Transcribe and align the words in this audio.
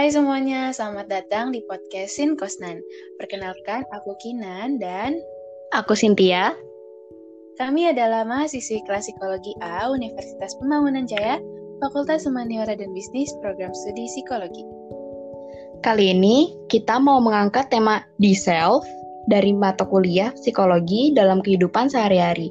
Hai 0.00 0.08
semuanya, 0.08 0.72
selamat 0.72 1.12
datang 1.12 1.52
di 1.52 1.60
podcast 1.68 2.16
Sin 2.16 2.32
Kosnan. 2.32 2.80
Perkenalkan, 3.20 3.84
aku 3.92 4.16
Kinan 4.16 4.80
dan 4.80 5.20
aku 5.76 5.92
Cynthia. 5.92 6.56
Kami 7.60 7.92
adalah 7.92 8.24
mahasiswi 8.24 8.80
kelas 8.88 9.12
psikologi 9.12 9.52
A 9.60 9.92
Universitas 9.92 10.56
Pembangunan 10.56 11.04
Jaya, 11.04 11.36
Fakultas 11.84 12.24
Humaniora 12.24 12.72
dan 12.80 12.96
Bisnis, 12.96 13.28
Program 13.44 13.76
Studi 13.76 14.08
Psikologi. 14.08 14.64
Kali 15.84 16.16
ini 16.16 16.56
kita 16.72 16.96
mau 16.96 17.20
mengangkat 17.20 17.68
tema 17.68 18.00
di 18.16 18.32
self 18.32 18.88
dari 19.28 19.52
mata 19.52 19.84
kuliah 19.84 20.32
psikologi 20.32 21.12
dalam 21.12 21.44
kehidupan 21.44 21.92
sehari-hari. 21.92 22.48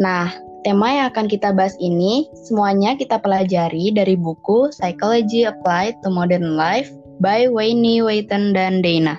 Nah, 0.00 0.32
Tema 0.62 0.94
yang 0.94 1.10
akan 1.10 1.26
kita 1.26 1.50
bahas 1.50 1.74
ini 1.82 2.30
semuanya 2.46 2.94
kita 2.94 3.18
pelajari 3.18 3.90
dari 3.90 4.14
buku 4.14 4.70
Psychology 4.70 5.42
Applied 5.42 5.98
to 6.06 6.08
Modern 6.08 6.54
Life 6.54 6.86
by 7.18 7.50
Wayne 7.50 7.98
Wayton 7.98 8.54
dan 8.54 8.78
Dana. 8.78 9.18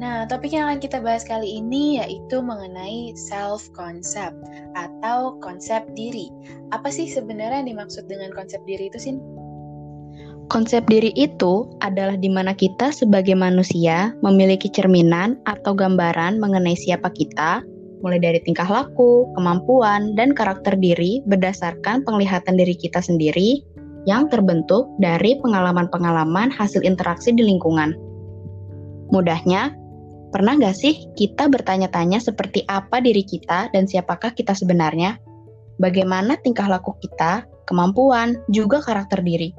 Nah, 0.00 0.24
topik 0.24 0.56
yang 0.56 0.72
akan 0.72 0.80
kita 0.80 1.04
bahas 1.04 1.20
kali 1.28 1.60
ini 1.60 2.00
yaitu 2.00 2.40
mengenai 2.40 3.12
self-concept 3.12 4.40
atau 4.72 5.36
konsep 5.44 5.84
diri. 5.92 6.32
Apa 6.72 6.88
sih 6.88 7.04
sebenarnya 7.04 7.60
yang 7.60 7.76
dimaksud 7.76 8.08
dengan 8.08 8.32
konsep 8.32 8.64
diri 8.64 8.88
itu, 8.88 8.96
Sin? 8.96 9.20
Konsep 10.48 10.88
diri 10.88 11.12
itu 11.12 11.68
adalah 11.84 12.16
di 12.16 12.32
mana 12.32 12.56
kita 12.56 12.88
sebagai 12.88 13.36
manusia 13.36 14.16
memiliki 14.24 14.72
cerminan 14.72 15.36
atau 15.44 15.76
gambaran 15.76 16.40
mengenai 16.40 16.74
siapa 16.74 17.12
kita, 17.12 17.60
mulai 18.00 18.20
dari 18.20 18.40
tingkah 18.40 18.66
laku, 18.66 19.28
kemampuan, 19.36 20.16
dan 20.16 20.32
karakter 20.32 20.76
diri 20.76 21.20
berdasarkan 21.28 22.04
penglihatan 22.04 22.56
diri 22.56 22.76
kita 22.76 23.00
sendiri 23.00 23.64
yang 24.08 24.28
terbentuk 24.32 24.88
dari 24.96 25.36
pengalaman-pengalaman 25.40 26.48
hasil 26.48 26.80
interaksi 26.84 27.32
di 27.36 27.44
lingkungan. 27.44 27.92
Mudahnya, 29.12 29.76
pernah 30.32 30.56
gak 30.56 30.76
sih 30.76 30.96
kita 31.18 31.50
bertanya-tanya 31.50 32.22
seperti 32.22 32.64
apa 32.70 33.02
diri 33.04 33.26
kita 33.26 33.68
dan 33.74 33.84
siapakah 33.84 34.32
kita 34.32 34.56
sebenarnya? 34.56 35.20
Bagaimana 35.80 36.36
tingkah 36.40 36.68
laku 36.68 36.96
kita, 37.00 37.44
kemampuan, 37.68 38.40
juga 38.52 38.80
karakter 38.80 39.20
diri? 39.24 39.52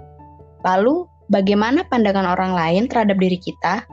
Lalu, 0.65 1.05
bagaimana 1.29 1.85
pandangan 1.89 2.29
orang 2.29 2.53
lain 2.53 2.83
terhadap 2.85 3.17
diri 3.17 3.37
kita? 3.41 3.85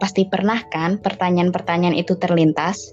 Pasti 0.00 0.26
pernah 0.26 0.58
kan 0.72 0.98
pertanyaan-pertanyaan 0.98 1.94
itu 1.94 2.16
terlintas? 2.18 2.90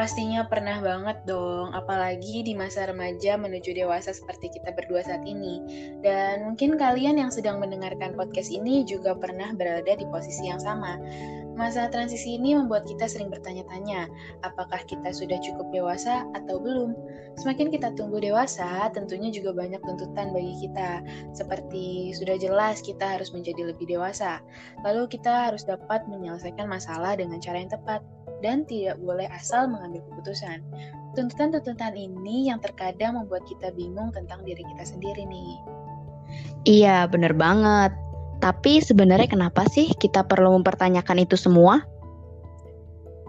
Pastinya 0.00 0.48
pernah 0.48 0.80
banget 0.80 1.28
dong, 1.28 1.76
apalagi 1.76 2.40
di 2.40 2.56
masa 2.56 2.88
remaja 2.88 3.36
menuju 3.36 3.76
dewasa 3.76 4.16
seperti 4.16 4.48
kita 4.48 4.72
berdua 4.72 5.04
saat 5.04 5.20
ini. 5.28 5.60
Dan 6.00 6.48
mungkin 6.48 6.80
kalian 6.80 7.20
yang 7.20 7.28
sedang 7.28 7.60
mendengarkan 7.60 8.16
podcast 8.16 8.48
ini 8.48 8.80
juga 8.88 9.12
pernah 9.12 9.52
berada 9.52 9.92
di 9.92 10.08
posisi 10.08 10.48
yang 10.48 10.56
sama. 10.56 10.96
Masa 11.52 11.92
transisi 11.92 12.40
ini 12.40 12.56
membuat 12.56 12.88
kita 12.88 13.04
sering 13.12 13.28
bertanya-tanya, 13.28 14.08
apakah 14.40 14.80
kita 14.88 15.12
sudah 15.12 15.36
cukup 15.44 15.68
dewasa 15.68 16.24
atau 16.32 16.56
belum? 16.56 16.96
Semakin 17.36 17.68
kita 17.68 17.92
tumbuh 17.92 18.24
dewasa, 18.24 18.88
tentunya 18.96 19.28
juga 19.28 19.52
banyak 19.52 19.84
tuntutan 19.84 20.32
bagi 20.32 20.64
kita, 20.64 21.04
seperti 21.36 22.16
sudah 22.16 22.40
jelas 22.40 22.80
kita 22.80 23.20
harus 23.20 23.36
menjadi 23.36 23.76
lebih 23.76 23.84
dewasa. 23.84 24.40
Lalu 24.80 25.12
kita 25.12 25.52
harus 25.52 25.68
dapat 25.68 26.08
menyelesaikan 26.08 26.64
masalah 26.64 27.20
dengan 27.20 27.36
cara 27.44 27.60
yang 27.60 27.68
tepat 27.68 28.00
dan 28.40 28.68
tidak 28.68 29.00
boleh 29.00 29.28
asal 29.32 29.68
mengambil 29.68 30.04
keputusan. 30.12 30.60
Tuntutan-tuntutan 31.14 31.94
ini 31.96 32.48
yang 32.52 32.60
terkadang 32.62 33.18
membuat 33.18 33.44
kita 33.48 33.72
bingung 33.74 34.12
tentang 34.14 34.44
diri 34.46 34.62
kita 34.62 34.84
sendiri 34.84 35.26
nih. 35.26 35.54
Iya, 36.68 37.08
bener 37.10 37.34
banget. 37.34 37.90
Tapi 38.40 38.80
sebenarnya 38.80 39.28
kenapa 39.28 39.68
sih 39.68 39.92
kita 40.00 40.24
perlu 40.24 40.56
mempertanyakan 40.60 41.24
itu 41.28 41.36
semua? 41.36 41.84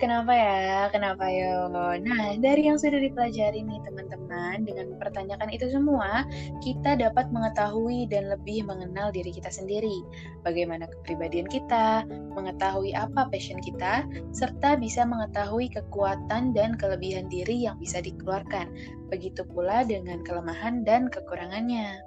Kenapa 0.02 0.34
ya? 0.34 0.90
Kenapa 0.90 1.30
yo? 1.30 1.70
Nah, 1.70 2.34
dari 2.42 2.66
yang 2.66 2.82
sudah 2.82 2.98
dipelajari 2.98 3.62
nih 3.62 3.86
teman-teman, 3.86 4.66
dengan 4.66 4.98
mempertanyakan 4.98 5.54
itu 5.54 5.70
semua, 5.70 6.26
kita 6.66 6.98
dapat 6.98 7.30
mengetahui 7.30 8.10
dan 8.10 8.34
lebih 8.34 8.66
mengenal 8.66 9.14
diri 9.14 9.30
kita 9.30 9.54
sendiri. 9.54 10.02
Bagaimana 10.42 10.90
kepribadian 10.90 11.46
kita, 11.46 12.10
mengetahui 12.34 12.98
apa 12.98 13.30
passion 13.30 13.62
kita, 13.62 14.02
serta 14.34 14.74
bisa 14.82 15.06
mengetahui 15.06 15.70
kekuatan 15.70 16.58
dan 16.58 16.74
kelebihan 16.82 17.30
diri 17.30 17.70
yang 17.70 17.78
bisa 17.78 18.02
dikeluarkan. 18.02 18.74
Begitu 19.14 19.46
pula 19.54 19.86
dengan 19.86 20.26
kelemahan 20.26 20.82
dan 20.82 21.14
kekurangannya. 21.14 22.02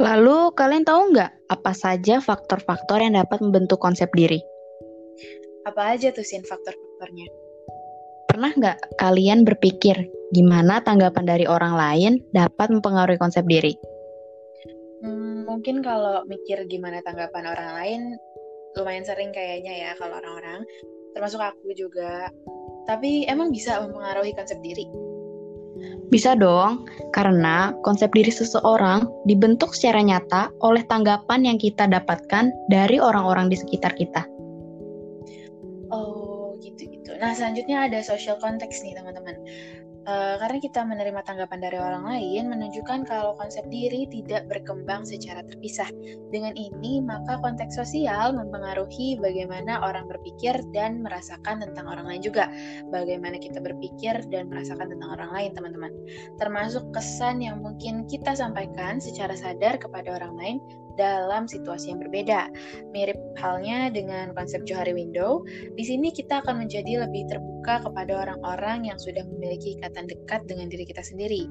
Lalu, 0.00 0.56
kalian 0.56 0.88
tahu 0.88 1.12
nggak 1.12 1.52
apa 1.52 1.72
saja 1.76 2.24
faktor-faktor 2.24 3.04
yang 3.04 3.20
dapat 3.20 3.36
membentuk 3.44 3.84
konsep 3.84 4.08
diri? 4.16 4.40
Apa 5.66 5.98
aja 5.98 6.14
tuh 6.14 6.22
sin 6.22 6.46
faktor-faktornya? 6.46 7.26
Pernah 8.30 8.50
nggak 8.54 8.78
kalian 9.00 9.42
berpikir 9.42 10.06
gimana 10.36 10.84
tanggapan 10.84 11.24
dari 11.24 11.48
orang 11.48 11.74
lain 11.74 12.12
dapat 12.36 12.68
mempengaruhi 12.70 13.18
konsep 13.18 13.42
diri? 13.48 13.74
Hmm, 15.02 15.48
mungkin 15.48 15.80
kalau 15.82 16.22
mikir 16.28 16.66
gimana 16.68 17.02
tanggapan 17.02 17.50
orang 17.50 17.70
lain 17.78 18.00
lumayan 18.76 19.02
sering 19.02 19.34
kayaknya 19.34 19.74
ya 19.74 19.90
kalau 19.98 20.20
orang-orang, 20.22 20.62
termasuk 21.16 21.42
aku 21.42 21.74
juga. 21.74 22.30
Tapi 22.86 23.26
emang 23.26 23.50
bisa 23.50 23.82
mempengaruhi 23.82 24.32
konsep 24.38 24.60
diri? 24.62 24.86
Bisa 26.08 26.32
dong, 26.32 26.88
karena 27.12 27.76
konsep 27.84 28.08
diri 28.16 28.32
seseorang 28.32 29.04
dibentuk 29.28 29.76
secara 29.76 30.00
nyata 30.00 30.48
oleh 30.64 30.80
tanggapan 30.88 31.44
yang 31.44 31.58
kita 31.60 31.84
dapatkan 31.84 32.48
dari 32.72 32.96
orang-orang 32.96 33.52
di 33.52 33.56
sekitar 33.60 33.92
kita. 33.92 34.24
Nah, 37.18 37.34
selanjutnya 37.34 37.90
ada 37.90 37.98
social 38.00 38.38
context 38.38 38.86
nih, 38.86 38.94
teman-teman. 38.94 39.36
Uh, 40.08 40.40
karena 40.40 40.56
kita 40.56 40.80
menerima 40.88 41.20
tanggapan 41.20 41.60
dari 41.60 41.76
orang 41.76 42.08
lain 42.08 42.48
menunjukkan 42.48 43.04
kalau 43.04 43.36
konsep 43.36 43.60
diri 43.68 44.08
tidak 44.08 44.48
berkembang 44.48 45.04
secara 45.04 45.44
terpisah. 45.44 45.84
Dengan 46.32 46.56
ini, 46.56 47.04
maka 47.04 47.36
konteks 47.44 47.76
sosial 47.76 48.32
mempengaruhi 48.32 49.20
bagaimana 49.20 49.84
orang 49.84 50.08
berpikir 50.08 50.56
dan 50.72 51.04
merasakan 51.04 51.60
tentang 51.60 51.92
orang 51.92 52.08
lain 52.08 52.24
juga. 52.24 52.48
Bagaimana 52.88 53.36
kita 53.36 53.60
berpikir 53.60 54.24
dan 54.32 54.48
merasakan 54.48 54.96
tentang 54.96 55.12
orang 55.12 55.28
lain, 55.28 55.52
teman-teman. 55.52 55.92
Termasuk 56.40 56.88
kesan 56.96 57.44
yang 57.44 57.60
mungkin 57.60 58.08
kita 58.08 58.32
sampaikan 58.32 59.04
secara 59.04 59.36
sadar 59.36 59.76
kepada 59.76 60.16
orang 60.16 60.40
lain 60.40 60.56
dalam 60.98 61.46
situasi 61.46 61.94
yang 61.94 62.02
berbeda. 62.02 62.50
Mirip 62.90 63.16
halnya 63.38 63.88
dengan 63.88 64.34
konsep 64.34 64.66
Johari 64.66 64.92
Window, 64.92 65.46
di 65.78 65.84
sini 65.86 66.10
kita 66.10 66.42
akan 66.42 66.66
menjadi 66.66 67.06
lebih 67.06 67.30
terbuka 67.30 67.86
kepada 67.86 68.26
orang-orang 68.26 68.90
yang 68.90 68.98
sudah 68.98 69.22
memiliki 69.30 69.78
ikatan 69.78 70.10
dekat 70.10 70.42
dengan 70.50 70.66
diri 70.66 70.84
kita 70.84 71.00
sendiri. 71.00 71.46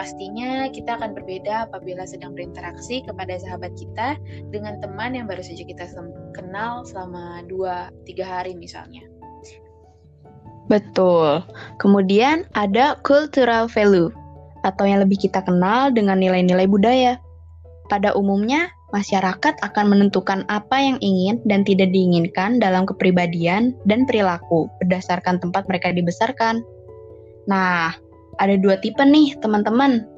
Pastinya 0.00 0.72
kita 0.72 0.96
akan 0.96 1.12
berbeda 1.12 1.68
apabila 1.68 2.08
sedang 2.08 2.32
berinteraksi 2.32 3.04
kepada 3.04 3.36
sahabat 3.36 3.76
kita 3.76 4.16
dengan 4.48 4.80
teman 4.80 5.12
yang 5.12 5.28
baru 5.28 5.44
saja 5.44 5.62
kita 5.62 5.84
kenal 6.32 6.82
selama 6.88 7.44
2-3 7.46 7.92
hari 8.24 8.56
misalnya. 8.56 9.04
Betul. 10.66 11.46
Kemudian 11.78 12.42
ada 12.58 12.98
cultural 13.06 13.70
value 13.70 14.10
atau 14.66 14.82
yang 14.82 14.98
lebih 15.06 15.22
kita 15.22 15.38
kenal 15.46 15.94
dengan 15.94 16.18
nilai-nilai 16.18 16.66
budaya. 16.66 17.22
Pada 17.86 18.10
umumnya, 18.18 18.66
masyarakat 18.96 19.60
akan 19.60 19.84
menentukan 19.92 20.48
apa 20.48 20.80
yang 20.80 20.96
ingin 21.04 21.36
dan 21.44 21.60
tidak 21.68 21.92
diinginkan 21.92 22.56
dalam 22.56 22.88
kepribadian 22.88 23.76
dan 23.84 24.08
perilaku 24.08 24.72
berdasarkan 24.80 25.36
tempat 25.36 25.68
mereka 25.68 25.92
dibesarkan. 25.92 26.64
Nah, 27.44 27.92
ada 28.40 28.56
dua 28.56 28.80
tipe 28.80 29.04
nih, 29.04 29.36
teman-teman. 29.44 30.08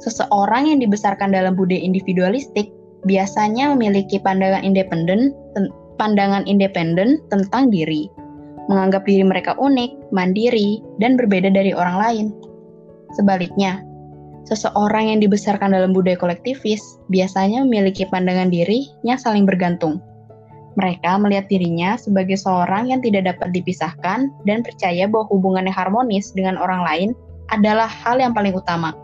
Seseorang 0.00 0.72
yang 0.72 0.80
dibesarkan 0.80 1.36
dalam 1.36 1.52
budaya 1.52 1.78
individualistik 1.78 2.72
biasanya 3.04 3.76
memiliki 3.76 4.16
pandangan 4.16 4.64
independen 4.64 5.36
pandangan 6.00 6.48
independen 6.48 7.20
tentang 7.28 7.68
diri, 7.68 8.08
menganggap 8.66 9.04
diri 9.04 9.22
mereka 9.22 9.54
unik, 9.60 10.10
mandiri, 10.10 10.80
dan 10.98 11.14
berbeda 11.14 11.52
dari 11.52 11.76
orang 11.76 11.96
lain. 12.00 12.26
Sebaliknya, 13.14 13.84
Seseorang 14.42 15.14
yang 15.14 15.18
dibesarkan 15.22 15.70
dalam 15.70 15.94
budaya 15.94 16.18
kolektivis 16.18 16.98
biasanya 17.08 17.62
memiliki 17.62 18.02
pandangan 18.10 18.50
diri 18.50 18.90
yang 19.06 19.16
saling 19.16 19.46
bergantung. 19.46 20.02
Mereka 20.74 21.20
melihat 21.20 21.46
dirinya 21.52 22.00
sebagai 22.00 22.40
seorang 22.40 22.88
yang 22.88 23.04
tidak 23.04 23.28
dapat 23.28 23.52
dipisahkan 23.52 24.32
dan 24.48 24.58
percaya 24.64 25.04
bahwa 25.04 25.28
hubungan 25.28 25.68
yang 25.68 25.76
harmonis 25.76 26.32
dengan 26.32 26.56
orang 26.56 26.82
lain 26.82 27.08
adalah 27.52 27.86
hal 27.86 28.16
yang 28.16 28.32
paling 28.32 28.56
utama. 28.56 28.96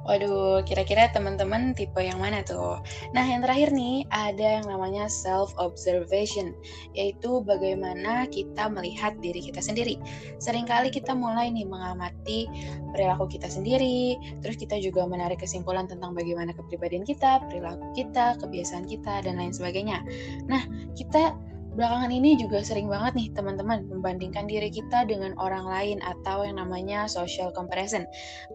Waduh, 0.00 0.64
kira-kira 0.64 1.12
teman-teman 1.12 1.76
tipe 1.76 2.00
yang 2.00 2.24
mana 2.24 2.40
tuh? 2.40 2.80
Nah, 3.12 3.20
yang 3.20 3.44
terakhir 3.44 3.68
nih, 3.76 4.08
ada 4.08 4.60
yang 4.60 4.66
namanya 4.66 5.06
self-observation, 5.12 6.56
yaitu 6.96 7.44
bagaimana 7.44 8.24
kita 8.32 8.72
melihat 8.72 9.12
diri 9.20 9.44
kita 9.44 9.60
sendiri. 9.60 10.00
Seringkali 10.40 10.88
kita 10.88 11.12
mulai 11.12 11.52
nih 11.52 11.68
mengamati 11.68 12.48
perilaku 12.96 13.28
kita 13.28 13.52
sendiri, 13.52 14.16
terus 14.40 14.56
kita 14.56 14.80
juga 14.80 15.04
menarik 15.04 15.44
kesimpulan 15.44 15.84
tentang 15.84 16.16
bagaimana 16.16 16.56
kepribadian 16.56 17.04
kita, 17.04 17.44
perilaku 17.52 17.92
kita, 17.92 18.40
kebiasaan 18.40 18.88
kita, 18.88 19.20
dan 19.20 19.36
lain 19.36 19.52
sebagainya. 19.52 20.00
Nah, 20.48 20.64
kita 20.96 21.36
belakangan 21.78 22.10
ini 22.10 22.34
juga 22.34 22.66
sering 22.66 22.90
banget 22.90 23.14
nih 23.14 23.28
teman-teman 23.30 23.86
membandingkan 23.86 24.50
diri 24.50 24.74
kita 24.74 25.06
dengan 25.06 25.38
orang 25.38 25.62
lain 25.70 25.98
atau 26.02 26.42
yang 26.42 26.58
namanya 26.58 27.06
social 27.06 27.54
comparison 27.54 28.02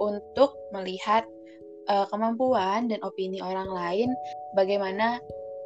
untuk 0.03 0.59
melihat 0.75 1.23
uh, 1.89 2.05
kemampuan 2.09 2.89
dan 2.89 2.99
opini 3.05 3.41
orang 3.41 3.69
lain 3.69 4.09
bagaimana 4.57 5.21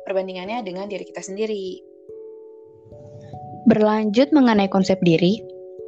perbandingannya 0.07 0.65
dengan 0.65 0.89
diri 0.89 1.05
kita 1.05 1.21
sendiri. 1.21 1.81
Berlanjut 3.69 4.33
mengenai 4.33 4.65
konsep 4.71 4.97
diri, 5.05 5.37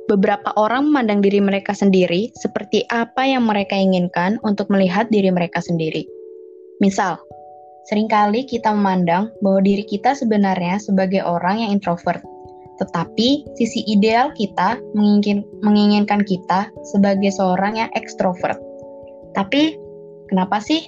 beberapa 0.06 0.54
orang 0.60 0.92
memandang 0.92 1.26
diri 1.26 1.42
mereka 1.42 1.74
sendiri 1.74 2.30
seperti 2.38 2.86
apa 2.94 3.26
yang 3.26 3.48
mereka 3.48 3.74
inginkan 3.74 4.38
untuk 4.46 4.70
melihat 4.70 5.10
diri 5.10 5.34
mereka 5.34 5.64
sendiri. 5.64 6.06
Misal, 6.78 7.18
sering 7.90 8.06
kali 8.06 8.46
kita 8.46 8.70
memandang 8.76 9.34
bahwa 9.42 9.66
diri 9.66 9.82
kita 9.82 10.14
sebenarnya 10.14 10.78
sebagai 10.78 11.26
orang 11.26 11.66
yang 11.66 11.70
introvert, 11.74 12.22
tetapi 12.78 13.50
sisi 13.58 13.82
ideal 13.90 14.30
kita 14.38 14.78
menginginkan 15.66 16.22
kita 16.22 16.70
sebagai 16.94 17.34
seorang 17.34 17.82
yang 17.82 17.90
ekstrovert. 17.98 18.62
Tapi 19.34 19.81
Kenapa 20.32 20.64
sih 20.64 20.88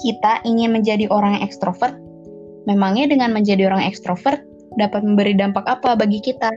kita 0.00 0.40
ingin 0.48 0.72
menjadi 0.72 1.04
orang 1.12 1.36
yang 1.36 1.44
ekstrovert? 1.44 1.92
Memangnya 2.64 3.12
dengan 3.12 3.36
menjadi 3.36 3.68
orang 3.68 3.84
ekstrovert 3.84 4.40
dapat 4.80 5.04
memberi 5.04 5.36
dampak 5.36 5.68
apa 5.68 5.92
bagi 6.00 6.24
kita? 6.24 6.48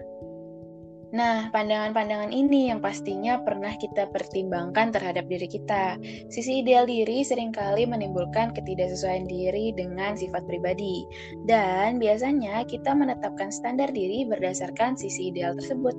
Nah, 1.13 1.53
pandangan-pandangan 1.53 2.33
ini 2.33 2.73
yang 2.73 2.81
pastinya 2.81 3.37
pernah 3.43 3.75
kita 3.77 4.09
pertimbangkan 4.09 4.89
terhadap 4.89 5.29
diri 5.29 5.45
kita. 5.45 6.01
Sisi 6.33 6.65
ideal 6.65 6.89
diri 6.89 7.21
sering 7.21 7.53
kali 7.53 7.85
menimbulkan 7.85 8.49
ketidaksesuaian 8.49 9.29
diri 9.29 9.75
dengan 9.77 10.17
sifat 10.17 10.47
pribadi. 10.49 11.05
Dan 11.45 12.01
biasanya 12.01 12.65
kita 12.65 12.97
menetapkan 12.97 13.53
standar 13.53 13.93
diri 13.93 14.25
berdasarkan 14.25 14.97
sisi 14.97 15.29
ideal 15.29 15.53
tersebut. 15.53 15.93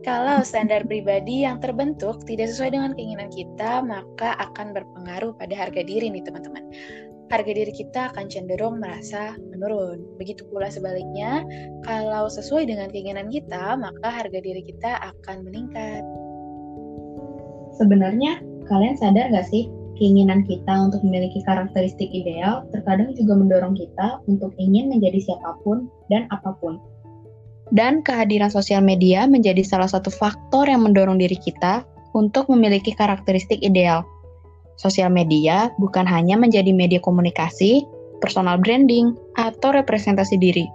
Kalau 0.00 0.40
standar 0.40 0.88
pribadi 0.88 1.44
yang 1.44 1.60
terbentuk 1.60 2.24
tidak 2.24 2.48
sesuai 2.48 2.72
dengan 2.72 2.96
keinginan 2.96 3.28
kita, 3.28 3.84
maka 3.84 4.32
akan 4.40 4.72
berpengaruh 4.72 5.36
pada 5.36 5.52
harga 5.52 5.84
diri 5.84 6.08
nih 6.08 6.24
teman-teman. 6.24 6.64
Harga 7.28 7.52
diri 7.52 7.68
kita 7.68 8.08
akan 8.10 8.26
cenderung 8.32 8.80
merasa 8.80 9.36
menurun. 9.52 10.00
Begitu 10.16 10.48
pula 10.48 10.72
sebaliknya, 10.72 11.44
kalau 11.84 12.32
sesuai 12.32 12.64
dengan 12.72 12.88
keinginan 12.88 13.28
kita, 13.28 13.76
maka 13.76 14.08
harga 14.08 14.40
diri 14.40 14.64
kita 14.64 15.04
akan 15.04 15.44
meningkat. 15.44 16.02
Sebenarnya, 17.76 18.40
kalian 18.72 18.96
sadar 18.96 19.28
gak 19.28 19.52
sih 19.52 19.68
keinginan 20.00 20.48
kita 20.48 20.80
untuk 20.80 21.04
memiliki 21.04 21.44
karakteristik 21.44 22.08
ideal 22.08 22.64
terkadang 22.72 23.12
juga 23.12 23.36
mendorong 23.36 23.76
kita 23.76 24.24
untuk 24.24 24.56
ingin 24.56 24.88
menjadi 24.88 25.20
siapa 25.28 25.60
pun 25.60 25.92
dan 26.08 26.24
apa 26.32 26.56
pun. 26.56 26.80
Dan 27.70 28.02
kehadiran 28.02 28.50
sosial 28.50 28.82
media 28.82 29.30
menjadi 29.30 29.62
salah 29.62 29.86
satu 29.86 30.10
faktor 30.10 30.66
yang 30.66 30.82
mendorong 30.82 31.22
diri 31.22 31.38
kita 31.38 31.86
untuk 32.18 32.50
memiliki 32.50 32.90
karakteristik 32.94 33.62
ideal. 33.62 34.02
Sosial 34.74 35.12
media 35.12 35.70
bukan 35.78 36.02
hanya 36.08 36.34
menjadi 36.34 36.74
media 36.74 36.98
komunikasi, 36.98 37.86
personal 38.18 38.58
branding, 38.58 39.14
atau 39.38 39.70
representasi 39.70 40.34
diri, 40.40 40.66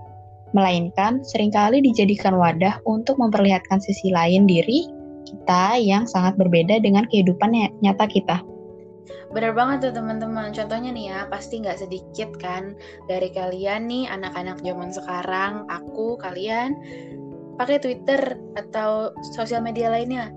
melainkan 0.56 1.20
sering 1.28 1.52
kali 1.52 1.84
dijadikan 1.84 2.40
wadah 2.40 2.80
untuk 2.88 3.20
memperlihatkan 3.20 3.84
sisi 3.84 4.14
lain 4.16 4.48
diri 4.48 4.88
kita 5.26 5.82
yang 5.82 6.06
sangat 6.06 6.38
berbeda 6.38 6.80
dengan 6.80 7.04
kehidupan 7.10 7.52
nyata 7.82 8.06
kita. 8.08 8.40
Bener 9.34 9.52
banget 9.54 9.90
tuh 9.90 9.94
teman-teman. 9.98 10.54
Contohnya 10.56 10.90
nih 10.94 11.06
ya, 11.14 11.20
pasti 11.30 11.62
nggak 11.62 11.82
sedikit 11.82 12.30
kan 12.42 12.74
dari 13.06 13.30
kalian 13.30 13.90
nih 13.90 14.10
anak-anak 14.10 14.62
zaman 14.62 14.90
sekarang, 14.94 15.66
aku, 15.70 16.18
kalian 16.22 16.78
pakai 17.56 17.80
Twitter 17.80 18.36
atau 18.60 19.16
sosial 19.34 19.64
media 19.64 19.88
lainnya 19.88 20.30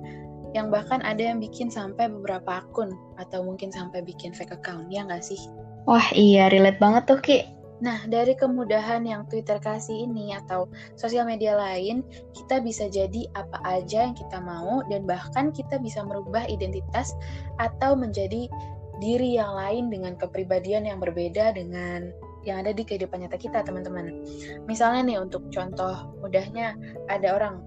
yang 0.57 0.73
bahkan 0.73 1.05
ada 1.05 1.21
yang 1.21 1.43
bikin 1.43 1.69
sampai 1.69 2.09
beberapa 2.09 2.65
akun 2.65 2.97
atau 3.21 3.45
mungkin 3.45 3.69
sampai 3.69 4.01
bikin 4.01 4.33
fake 4.33 4.57
account, 4.57 4.89
ya 4.89 5.05
nggak 5.05 5.21
sih? 5.21 5.39
Wah 5.85 6.09
iya, 6.17 6.49
relate 6.49 6.81
banget 6.81 7.03
tuh 7.09 7.21
Ki. 7.21 7.58
Nah, 7.79 8.03
dari 8.11 8.35
kemudahan 8.35 9.07
yang 9.07 9.23
Twitter 9.31 9.63
kasih 9.63 10.11
ini 10.11 10.35
atau 10.35 10.67
sosial 10.99 11.23
media 11.23 11.55
lain, 11.55 12.03
kita 12.35 12.59
bisa 12.59 12.91
jadi 12.91 13.31
apa 13.39 13.63
aja 13.63 14.11
yang 14.11 14.17
kita 14.19 14.43
mau 14.43 14.83
dan 14.91 15.07
bahkan 15.07 15.55
kita 15.55 15.79
bisa 15.79 16.03
merubah 16.03 16.43
identitas 16.51 17.15
atau 17.63 17.95
menjadi 17.95 18.51
diri 18.99 19.39
yang 19.39 19.55
lain 19.55 19.95
dengan 19.95 20.19
kepribadian 20.19 20.91
yang 20.91 20.99
berbeda 20.99 21.55
dengan 21.55 22.11
yang 22.43 22.67
ada 22.67 22.75
di 22.75 22.83
kehidupan 22.83 23.23
nyata 23.23 23.39
kita, 23.39 23.63
teman-teman. 23.63 24.27
Misalnya 24.67 25.07
nih 25.07 25.19
untuk 25.23 25.47
contoh 25.55 26.11
mudahnya 26.19 26.75
ada 27.07 27.35
orang 27.39 27.63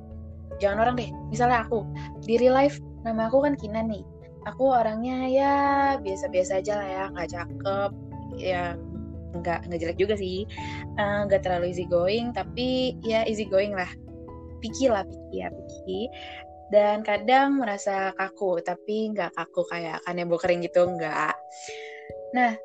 jangan 0.60 0.84
orang 0.84 0.96
deh, 1.00 1.10
misalnya 1.32 1.64
aku 1.64 1.88
di 2.28 2.36
real 2.36 2.56
life 2.56 2.84
nama 3.08 3.32
aku 3.32 3.48
kan 3.48 3.56
Kinan 3.56 3.88
nih. 3.88 4.04
Aku 4.50 4.74
orangnya 4.74 5.30
ya 5.30 5.56
biasa-biasa 6.02 6.66
aja 6.66 6.74
lah 6.82 6.90
ya, 6.90 7.04
nggak 7.14 7.30
cakep, 7.30 7.92
ya 8.42 8.74
nggak 9.36 9.68
nggak 9.68 9.80
jelek 9.80 10.00
juga 10.00 10.16
sih. 10.20 10.44
Eh, 11.00 11.20
nggak 11.28 11.40
uh, 11.40 11.44
terlalu 11.44 11.72
easy 11.72 11.86
going 11.88 12.32
tapi 12.36 12.96
ya 13.06 13.24
easy 13.28 13.48
going 13.48 13.76
lah. 13.76 13.90
Picky 14.62 14.92
lah 14.92 15.08
picky 15.08 15.36
ya 15.42 15.50
picky. 15.50 16.02
Dan 16.72 17.04
kadang 17.04 17.60
merasa 17.60 18.16
kaku 18.16 18.64
tapi 18.64 19.12
nggak 19.12 19.36
kaku 19.36 19.68
kayak 19.68 20.00
kanebo 20.08 20.40
kering 20.40 20.64
gitu 20.64 20.88
nggak. 20.88 21.36
Nah 22.32 22.56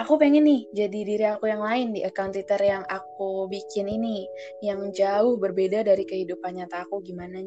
aku 0.00 0.16
pengen 0.20 0.44
nih 0.48 0.64
jadi 0.72 1.00
diri 1.04 1.26
aku 1.28 1.48
yang 1.48 1.60
lain 1.60 1.92
di 1.92 2.00
account 2.04 2.32
Twitter 2.36 2.60
yang 2.60 2.84
aku 2.88 3.48
bikin 3.48 3.88
ini 3.88 4.24
yang 4.64 4.92
jauh 4.92 5.36
berbeda 5.36 5.84
dari 5.84 6.04
kehidupan 6.08 6.56
nyata 6.56 6.88
aku 6.88 7.04
gimana. 7.04 7.40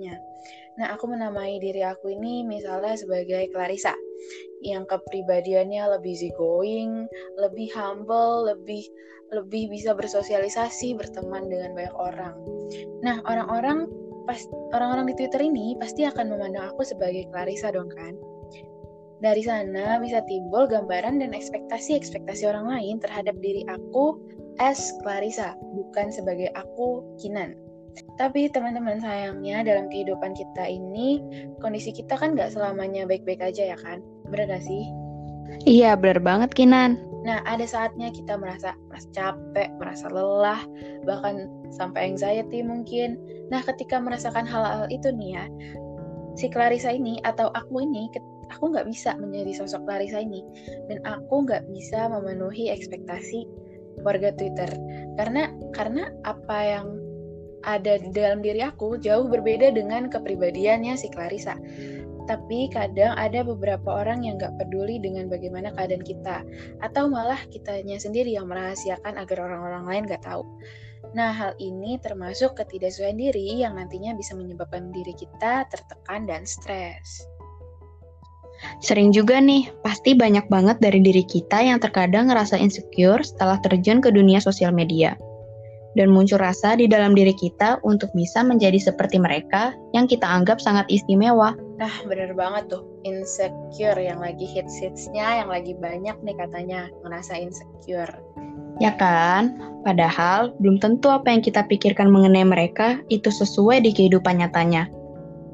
Nah, 0.73 0.89
aku 0.97 1.05
menamai 1.05 1.61
diri 1.61 1.85
aku 1.85 2.09
ini 2.09 2.41
misalnya 2.41 2.97
sebagai 2.97 3.45
Clarissa 3.53 3.93
yang 4.63 4.87
kepribadiannya 4.87 5.99
lebih 5.99 6.15
easygoing, 6.15 7.05
lebih 7.35 7.67
humble, 7.75 8.47
lebih 8.47 8.87
lebih 9.33 9.73
bisa 9.73 9.97
bersosialisasi, 9.97 10.93
berteman 10.93 11.49
dengan 11.49 11.73
banyak 11.73 11.95
orang. 11.97 12.37
Nah, 13.01 13.19
orang-orang 13.25 13.89
pas 14.23 14.39
orang-orang 14.71 15.11
di 15.11 15.15
Twitter 15.19 15.41
ini 15.43 15.75
pasti 15.81 16.07
akan 16.07 16.31
memandang 16.31 16.71
aku 16.71 16.85
sebagai 16.85 17.27
Clarissa 17.33 17.73
dong 17.73 17.89
kan? 17.91 18.15
Dari 19.23 19.39
sana 19.39 20.03
bisa 20.03 20.19
timbul 20.27 20.67
gambaran 20.67 21.23
dan 21.23 21.31
ekspektasi-ekspektasi 21.31 22.43
orang 22.43 22.67
lain 22.67 22.95
terhadap 22.99 23.35
diri 23.39 23.63
aku 23.71 24.19
as 24.59 24.91
Clarissa, 25.01 25.55
bukan 25.73 26.11
sebagai 26.11 26.51
aku 26.53 27.01
Kinan. 27.17 27.55
Tapi 28.17 28.49
teman-teman 28.49 28.99
sayangnya 28.99 29.63
dalam 29.63 29.87
kehidupan 29.87 30.33
kita 30.33 30.65
ini, 30.65 31.21
kondisi 31.61 31.93
kita 31.93 32.17
kan 32.19 32.35
nggak 32.35 32.51
selamanya 32.51 33.07
baik-baik 33.07 33.39
aja 33.39 33.73
ya 33.73 33.77
kan? 33.79 34.03
Bener 34.33 34.49
gak 34.49 34.65
sih? 34.65 34.89
Iya, 35.69 35.93
bener 35.93 36.19
banget 36.19 36.57
Kinan. 36.57 36.97
Nah, 37.23 37.39
ada 37.47 37.63
saatnya 37.63 38.11
kita 38.11 38.35
merasa, 38.35 38.75
merasa 38.91 39.07
capek, 39.15 39.69
merasa 39.79 40.11
lelah, 40.11 40.59
bahkan 41.07 41.47
sampai 41.71 42.11
anxiety 42.11 42.59
mungkin. 42.65 43.15
Nah, 43.47 43.63
ketika 43.63 43.95
merasakan 44.01 44.43
hal-hal 44.43 44.91
itu 44.91 45.07
nih 45.13 45.39
ya, 45.39 45.45
si 46.35 46.51
Clarissa 46.51 46.91
ini 46.91 47.21
atau 47.23 47.53
aku 47.53 47.85
ini 47.85 48.11
aku 48.51 48.73
nggak 48.73 48.89
bisa 48.89 49.15
menjadi 49.17 49.63
sosok 49.63 49.85
Larissa 49.87 50.21
ini 50.21 50.45
dan 50.89 51.01
aku 51.07 51.45
nggak 51.45 51.65
bisa 51.73 52.09
memenuhi 52.09 52.69
ekspektasi 52.69 53.49
warga 54.01 54.33
Twitter 54.35 54.69
karena 55.17 55.53
karena 55.73 56.09
apa 56.25 56.59
yang 56.61 56.87
ada 57.63 57.95
di 57.95 58.11
dalam 58.11 58.43
diri 58.43 58.59
aku 58.59 58.99
jauh 58.99 59.25
berbeda 59.31 59.71
dengan 59.71 60.11
kepribadiannya 60.11 60.99
si 60.99 61.07
Clarissa. 61.07 61.55
Tapi 62.23 62.71
kadang 62.71 63.13
ada 63.19 63.43
beberapa 63.43 63.99
orang 64.03 64.23
yang 64.23 64.39
gak 64.39 64.55
peduli 64.55 64.99
dengan 64.99 65.27
bagaimana 65.27 65.75
keadaan 65.75 66.03
kita, 66.05 66.47
atau 66.79 67.11
malah 67.11 67.39
kitanya 67.51 67.99
sendiri 67.99 68.31
yang 68.31 68.47
merahasiakan 68.47 69.19
agar 69.19 69.37
orang-orang 69.43 69.83
lain 69.83 70.03
gak 70.07 70.23
tahu. 70.23 70.47
Nah, 71.11 71.35
hal 71.35 71.51
ini 71.59 71.99
termasuk 71.99 72.55
ketidaksesuaian 72.55 73.19
diri 73.19 73.59
yang 73.61 73.75
nantinya 73.75 74.15
bisa 74.15 74.33
menyebabkan 74.33 74.89
diri 74.95 75.11
kita 75.13 75.67
tertekan 75.67 76.25
dan 76.25 76.47
stres. 76.47 77.27
Sering 78.79 79.11
juga 79.11 79.43
nih, 79.43 79.67
pasti 79.83 80.15
banyak 80.15 80.47
banget 80.47 80.79
dari 80.79 81.03
diri 81.03 81.27
kita 81.27 81.59
yang 81.59 81.83
terkadang 81.83 82.31
ngerasa 82.31 82.55
insecure 82.55 83.19
setelah 83.19 83.59
terjun 83.59 83.99
ke 83.99 84.09
dunia 84.09 84.39
sosial 84.39 84.71
media. 84.71 85.19
Dan 85.93 86.09
muncul 86.09 86.41
rasa 86.41 86.73
di 86.73 86.89
dalam 86.89 87.13
diri 87.13 87.37
kita 87.37 87.77
untuk 87.85 88.09
bisa 88.17 88.41
menjadi 88.41 88.81
seperti 88.81 89.21
mereka 89.21 89.77
yang 89.93 90.09
kita 90.09 90.25
anggap 90.25 90.57
sangat 90.57 90.89
istimewa. 90.89 91.53
Nah, 91.81 91.93
bener 92.05 92.37
banget 92.37 92.69
tuh, 92.69 92.85
insecure 93.01 93.97
yang 93.97 94.21
lagi 94.21 94.45
hits-hitsnya, 94.45 95.41
yang 95.41 95.49
lagi 95.49 95.73
banyak 95.73 96.13
nih 96.21 96.35
katanya 96.37 96.93
ngerasa 97.01 97.33
insecure. 97.41 98.13
Ya 98.77 98.93
kan? 98.93 99.57
Padahal 99.81 100.53
belum 100.61 100.77
tentu 100.77 101.09
apa 101.09 101.33
yang 101.33 101.41
kita 101.41 101.65
pikirkan 101.65 102.13
mengenai 102.13 102.45
mereka 102.45 103.01
itu 103.09 103.33
sesuai 103.33 103.81
di 103.81 103.91
kehidupan 103.93 104.41
nyatanya. 104.41 104.89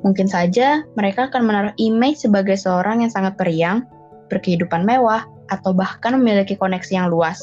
Mungkin 0.04 0.28
saja 0.28 0.84
mereka 0.96 1.32
akan 1.32 1.44
menaruh 1.44 1.74
image 1.80 2.24
sebagai 2.24 2.56
seorang 2.56 3.04
yang 3.04 3.12
sangat 3.12 3.36
periang, 3.40 3.88
berkehidupan 4.28 4.84
mewah, 4.84 5.24
atau 5.50 5.72
bahkan 5.72 6.16
memiliki 6.20 6.56
koneksi 6.56 6.94
yang 6.94 7.08
luas. 7.10 7.40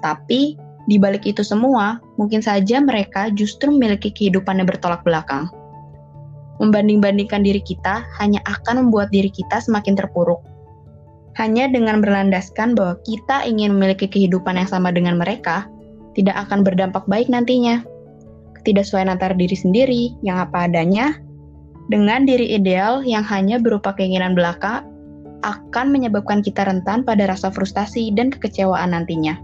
Tapi, 0.00 0.56
di 0.86 0.96
balik 0.96 1.26
itu 1.26 1.42
semua, 1.42 1.98
mungkin 2.16 2.40
saja 2.40 2.78
mereka 2.78 3.28
justru 3.34 3.74
memiliki 3.74 4.10
kehidupan 4.10 4.62
yang 4.62 4.68
bertolak 4.70 5.02
belakang 5.02 5.50
membanding-bandingkan 6.62 7.42
diri 7.42 7.62
kita 7.62 8.06
hanya 8.20 8.38
akan 8.46 8.86
membuat 8.86 9.10
diri 9.10 9.30
kita 9.30 9.58
semakin 9.58 9.98
terpuruk. 9.98 10.42
Hanya 11.34 11.66
dengan 11.66 11.98
berlandaskan 11.98 12.78
bahwa 12.78 12.94
kita 13.02 13.42
ingin 13.42 13.74
memiliki 13.74 14.06
kehidupan 14.06 14.54
yang 14.54 14.70
sama 14.70 14.94
dengan 14.94 15.18
mereka, 15.18 15.66
tidak 16.14 16.46
akan 16.46 16.62
berdampak 16.62 17.02
baik 17.10 17.26
nantinya. 17.26 17.82
Ketidaksesuaian 18.62 19.10
antara 19.10 19.34
diri 19.34 19.58
sendiri 19.58 20.14
yang 20.22 20.38
apa 20.38 20.70
adanya 20.70 21.18
dengan 21.90 22.24
diri 22.24 22.54
ideal 22.54 23.02
yang 23.04 23.26
hanya 23.26 23.60
berupa 23.60 23.92
keinginan 23.92 24.32
belaka 24.32 24.86
akan 25.44 25.92
menyebabkan 25.92 26.40
kita 26.40 26.64
rentan 26.64 27.04
pada 27.04 27.28
rasa 27.28 27.52
frustasi 27.52 28.14
dan 28.16 28.32
kekecewaan 28.32 28.96
nantinya. 28.96 29.36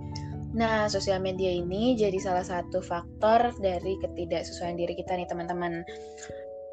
Nah, 0.51 0.91
sosial 0.91 1.23
media 1.23 1.53
ini 1.53 1.95
jadi 1.95 2.17
salah 2.19 2.43
satu 2.43 2.83
faktor 2.83 3.55
dari 3.61 4.01
ketidaksesuaian 4.01 4.75
diri 4.75 4.97
kita 4.99 5.15
nih 5.15 5.29
teman-teman. 5.29 5.85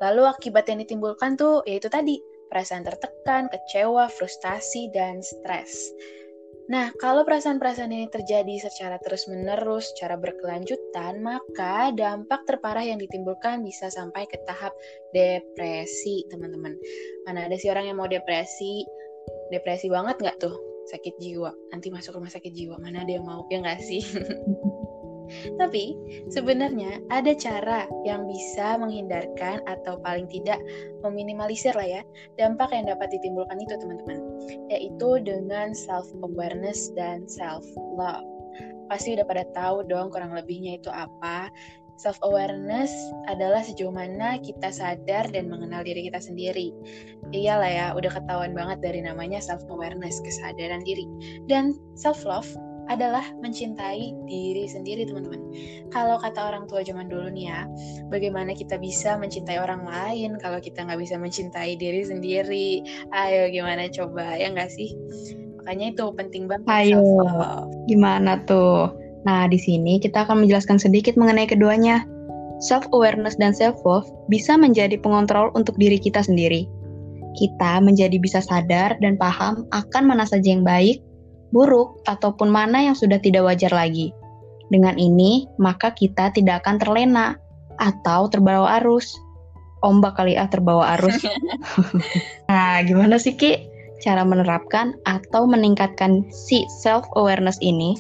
Lalu 0.03 0.29
akibat 0.29 0.69
yang 0.69 0.79
ditimbulkan 0.83 1.39
tuh 1.39 1.65
yaitu 1.65 1.89
tadi 1.89 2.21
perasaan 2.47 2.87
tertekan, 2.87 3.51
kecewa, 3.51 4.07
frustasi, 4.07 4.89
dan 4.95 5.19
stres. 5.19 5.91
Nah, 6.67 6.91
kalau 6.99 7.23
perasaan-perasaan 7.23 7.95
ini 7.95 8.11
terjadi 8.11 8.59
secara 8.59 8.99
terus-menerus, 8.99 9.87
secara 9.95 10.19
berkelanjutan, 10.19 11.23
maka 11.23 11.95
dampak 11.95 12.43
terparah 12.43 12.83
yang 12.83 12.99
ditimbulkan 12.99 13.63
bisa 13.63 13.87
sampai 13.87 14.27
ke 14.27 14.35
tahap 14.43 14.75
depresi, 15.15 16.27
teman-teman. 16.27 16.75
Mana 17.23 17.47
ada 17.47 17.55
sih 17.55 17.71
orang 17.71 17.87
yang 17.87 17.95
mau 17.95 18.11
depresi? 18.11 18.83
Depresi 19.47 19.87
banget 19.87 20.19
nggak 20.19 20.43
tuh? 20.43 20.55
Sakit 20.91 21.15
jiwa. 21.23 21.55
Nanti 21.71 21.87
masuk 21.87 22.19
rumah 22.19 22.31
sakit 22.31 22.51
jiwa. 22.51 22.75
Mana 22.83 23.07
ada 23.07 23.15
yang 23.15 23.23
mau? 23.23 23.47
Ya 23.47 23.63
nggak 23.63 23.79
sih? 23.79 24.03
Tapi 25.59 25.95
sebenarnya 26.31 27.03
ada 27.11 27.31
cara 27.35 27.85
yang 28.03 28.25
bisa 28.27 28.79
menghindarkan 28.79 29.61
atau 29.67 29.99
paling 30.01 30.27
tidak 30.31 30.59
meminimalisir 31.03 31.75
lah 31.75 31.99
ya 31.99 32.01
dampak 32.39 32.71
yang 32.73 32.87
dapat 32.89 33.11
ditimbulkan 33.11 33.59
itu 33.61 33.75
teman-teman, 33.77 34.19
yaitu 34.71 35.09
dengan 35.23 35.71
self 35.75 36.07
awareness 36.23 36.89
dan 36.95 37.27
self 37.27 37.63
love. 37.95 38.25
Pasti 38.87 39.19
udah 39.19 39.27
pada 39.27 39.43
tahu 39.51 39.83
dong 39.87 40.09
kurang 40.09 40.31
lebihnya 40.31 40.79
itu 40.79 40.87
apa. 40.91 41.51
Self 41.97 42.21
awareness 42.21 42.93
adalah 43.25 43.65
sejauh 43.65 43.89
mana 43.89 44.37
kita 44.37 44.69
sadar 44.69 45.25
dan 45.33 45.49
mengenal 45.49 45.81
diri 45.81 46.05
kita 46.05 46.21
sendiri. 46.21 46.69
Iyalah 47.33 47.71
ya, 47.73 47.87
udah 47.97 48.13
ketahuan 48.13 48.53
banget 48.53 48.85
dari 48.85 49.01
namanya 49.01 49.41
self 49.41 49.65
awareness, 49.73 50.21
kesadaran 50.21 50.85
diri. 50.85 51.09
Dan 51.49 51.73
self 51.97 52.21
love 52.21 52.45
adalah 52.87 53.23
mencintai 53.39 54.15
diri 54.27 54.65
sendiri 54.67 55.07
teman-teman. 55.07 55.39
Kalau 55.91 56.19
kata 56.19 56.39
orang 56.39 56.65
tua 56.67 56.83
zaman 56.83 57.07
dulu 57.07 57.31
nih 57.31 57.51
ya, 57.51 57.61
bagaimana 58.11 58.55
kita 58.55 58.79
bisa 58.79 59.15
mencintai 59.19 59.59
orang 59.59 59.83
lain 59.87 60.39
kalau 60.39 60.59
kita 60.59 60.83
nggak 60.83 60.99
bisa 60.99 61.15
mencintai 61.19 61.75
diri 61.75 62.03
sendiri? 62.03 62.83
Ayo 63.11 63.51
gimana 63.51 63.87
coba 63.91 64.35
ya 64.35 64.51
nggak 64.51 64.71
sih? 64.71 64.95
Makanya 65.61 65.85
itu 65.95 66.05
penting 66.15 66.43
banget. 66.47 66.67
Ayo, 66.71 67.03
gimana 67.91 68.39
tuh? 68.47 68.91
Nah 69.27 69.51
di 69.51 69.59
sini 69.59 69.99
kita 69.99 70.23
akan 70.23 70.47
menjelaskan 70.47 70.79
sedikit 70.79 71.19
mengenai 71.19 71.47
keduanya. 71.47 72.07
Self 72.57 72.89
awareness 72.89 73.37
dan 73.37 73.53
self 73.53 73.77
love 73.85 74.09
bisa 74.33 74.57
menjadi 74.57 74.97
pengontrol 74.97 75.53
untuk 75.53 75.77
diri 75.77 76.01
kita 76.01 76.25
sendiri. 76.25 76.65
Kita 77.37 77.77
menjadi 77.85 78.17
bisa 78.17 78.41
sadar 78.41 78.97
dan 78.97 79.13
paham 79.13 79.69
akan 79.69 80.03
mana 80.09 80.25
saja 80.25 80.49
yang 80.49 80.65
baik 80.65 81.05
buruk, 81.51 82.03
ataupun 82.07 82.51
mana 82.51 82.83
yang 82.83 82.95
sudah 82.97 83.19
tidak 83.21 83.47
wajar 83.47 83.71
lagi. 83.71 84.11
Dengan 84.67 84.99
ini, 84.99 85.47
maka 85.59 85.95
kita 85.95 86.35
tidak 86.35 86.65
akan 86.65 86.75
terlena 86.79 87.27
atau 87.79 88.27
terbawa 88.27 88.81
arus. 88.83 89.15
Ombak 89.85 90.17
kali 90.17 90.33
ah 90.35 90.49
terbawa 90.49 90.97
arus. 90.97 91.21
nah, 92.49 92.81
gimana 92.81 93.21
sih 93.21 93.37
Ki 93.37 93.61
cara 94.01 94.25
menerapkan 94.25 94.97
atau 95.05 95.45
meningkatkan 95.45 96.25
si 96.33 96.65
self 96.81 97.05
awareness 97.15 97.61
ini? 97.61 97.95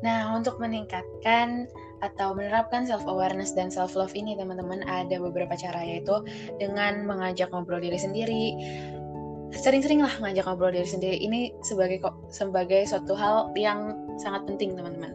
Nah, 0.00 0.32
untuk 0.34 0.56
meningkatkan 0.56 1.68
atau 1.98 2.30
menerapkan 2.30 2.86
self 2.86 3.02
awareness 3.10 3.52
dan 3.58 3.70
self 3.74 3.98
love 3.98 4.14
ini 4.14 4.38
teman-teman 4.38 4.86
ada 4.86 5.18
beberapa 5.18 5.58
cara 5.58 5.82
yaitu 5.82 6.22
dengan 6.62 7.02
mengajak 7.02 7.50
ngobrol 7.50 7.82
diri 7.82 7.98
sendiri, 7.98 8.44
sering-sering 9.52 10.04
lah 10.04 10.12
ngajak 10.20 10.44
ngobrol 10.44 10.72
diri 10.72 10.88
sendiri. 10.88 11.16
Ini 11.20 11.56
sebagai 11.64 12.04
kok 12.04 12.16
sebagai 12.28 12.84
suatu 12.84 13.16
hal 13.16 13.52
yang 13.56 13.96
sangat 14.20 14.44
penting 14.44 14.76
teman-teman. 14.76 15.14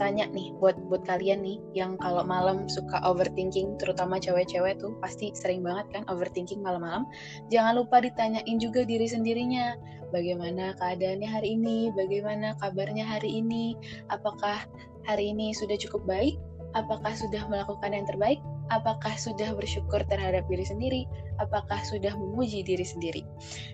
Tanya 0.00 0.26
nih 0.32 0.56
buat 0.56 0.74
buat 0.88 1.04
kalian 1.04 1.44
nih 1.44 1.58
yang 1.76 2.00
kalau 2.00 2.24
malam 2.24 2.64
suka 2.66 2.98
overthinking 3.04 3.76
terutama 3.76 4.16
cewek-cewek 4.16 4.80
tuh 4.80 4.96
pasti 4.98 5.30
sering 5.36 5.60
banget 5.60 5.86
kan 5.92 6.02
overthinking 6.08 6.64
malam-malam. 6.64 7.04
Jangan 7.52 7.78
lupa 7.78 8.00
ditanyain 8.00 8.56
juga 8.56 8.82
diri 8.82 9.06
sendirinya. 9.06 9.76
Bagaimana 10.10 10.74
keadaannya 10.80 11.28
hari 11.28 11.54
ini? 11.54 11.94
Bagaimana 11.94 12.58
kabarnya 12.58 13.06
hari 13.06 13.44
ini? 13.44 13.78
Apakah 14.10 14.66
hari 15.06 15.30
ini 15.30 15.54
sudah 15.54 15.78
cukup 15.78 16.02
baik? 16.08 16.34
Apakah 16.74 17.14
sudah 17.14 17.50
melakukan 17.50 17.90
yang 17.90 18.06
terbaik, 18.06 18.38
apakah 18.70 19.18
sudah 19.18 19.52
bersyukur 19.52 20.00
terhadap 20.06 20.46
diri 20.46 20.64
sendiri, 20.64 21.02
apakah 21.42 21.82
sudah 21.82 22.14
memuji 22.14 22.62
diri 22.62 22.86
sendiri. 22.86 23.22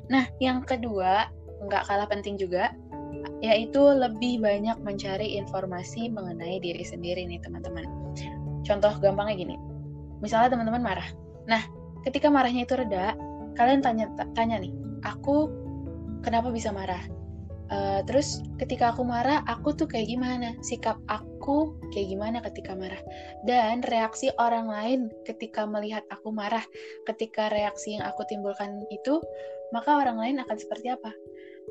Nah, 0.08 0.26
yang 0.40 0.64
kedua, 0.64 1.28
nggak 1.68 1.84
kalah 1.86 2.08
penting 2.08 2.40
juga, 2.40 2.72
yaitu 3.44 3.80
lebih 3.80 4.40
banyak 4.40 4.80
mencari 4.80 5.36
informasi 5.36 6.08
mengenai 6.08 6.58
diri 6.58 6.82
sendiri 6.82 7.28
nih 7.28 7.40
teman-teman. 7.44 7.84
Contoh 8.64 8.96
gampangnya 8.98 9.36
gini, 9.36 9.56
misalnya 10.24 10.56
teman-teman 10.56 10.82
marah. 10.82 11.08
Nah, 11.46 11.62
ketika 12.08 12.32
marahnya 12.32 12.64
itu 12.66 12.74
reda, 12.74 13.14
kalian 13.54 13.84
tanya 13.84 14.10
tanya 14.34 14.58
nih, 14.58 14.72
aku 15.04 15.52
kenapa 16.24 16.48
bisa 16.50 16.72
marah? 16.72 17.00
Uh, 17.66 17.98
terus 18.06 18.46
ketika 18.62 18.94
aku 18.94 19.02
marah, 19.02 19.42
aku 19.50 19.74
tuh 19.74 19.90
kayak 19.90 20.06
gimana? 20.06 20.54
Sikap 20.62 21.02
aku 21.10 21.74
kayak 21.90 22.14
gimana 22.14 22.38
ketika 22.46 22.78
marah? 22.78 23.02
Dan 23.42 23.82
reaksi 23.82 24.30
orang 24.38 24.70
lain 24.70 25.00
ketika 25.26 25.66
melihat 25.66 26.06
aku 26.14 26.30
marah, 26.30 26.62
ketika 27.10 27.50
reaksi 27.50 27.98
yang 27.98 28.06
aku 28.06 28.22
timbulkan 28.30 28.86
itu, 28.94 29.18
maka 29.74 29.98
orang 29.98 30.18
lain 30.18 30.36
akan 30.46 30.56
seperti 30.56 30.94
apa? 30.94 31.10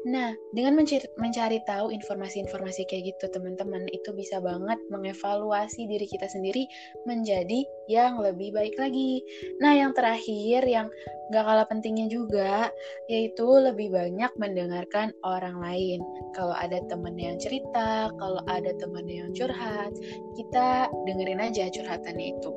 Nah, 0.03 0.35
dengan 0.51 0.75
mencari, 1.17 1.59
tahu 1.63 1.87
informasi-informasi 1.89 2.83
kayak 2.85 3.15
gitu, 3.15 3.31
teman-teman, 3.31 3.87
itu 3.95 4.11
bisa 4.11 4.43
banget 4.43 4.77
mengevaluasi 4.91 5.87
diri 5.87 6.03
kita 6.03 6.27
sendiri 6.27 6.67
menjadi 7.07 7.63
yang 7.87 8.19
lebih 8.19 8.51
baik 8.51 8.75
lagi. 8.75 9.23
Nah, 9.63 9.71
yang 9.73 9.95
terakhir, 9.95 10.67
yang 10.67 10.91
gak 11.33 11.41
kalah 11.41 11.65
pentingnya 11.65 12.05
juga, 12.11 12.69
yaitu 13.09 13.47
lebih 13.47 13.89
banyak 13.89 14.29
mendengarkan 14.37 15.09
orang 15.25 15.57
lain. 15.57 16.03
Kalau 16.37 16.53
ada 16.53 16.77
temen 16.85 17.17
yang 17.17 17.39
cerita, 17.41 18.13
kalau 18.19 18.45
ada 18.45 18.75
temen 18.77 19.09
yang 19.09 19.33
curhat, 19.33 19.89
kita 20.37 20.91
dengerin 21.09 21.41
aja 21.41 21.71
curhatannya 21.71 22.35
itu. 22.37 22.51